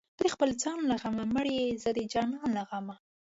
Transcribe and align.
ته 0.17 0.23
د 0.29 0.31
خپل 0.35 0.49
ځان 0.63 0.79
له 0.89 0.95
غمه 1.01 1.25
مرې 1.35 1.59
زه 1.83 1.89
د 1.97 1.99
جانان 2.13 2.49
له 2.57 2.63
غمه 2.69 2.95